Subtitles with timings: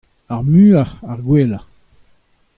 [0.33, 1.65] Ar muiañ ar gwellañ.